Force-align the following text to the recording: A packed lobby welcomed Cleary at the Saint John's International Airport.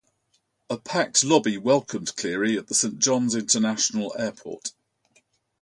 A 0.67 0.79
packed 0.79 1.23
lobby 1.23 1.59
welcomed 1.59 2.15
Cleary 2.15 2.57
at 2.57 2.65
the 2.65 2.73
Saint 2.73 2.97
John's 2.97 3.35
International 3.35 4.15
Airport. 4.17 4.73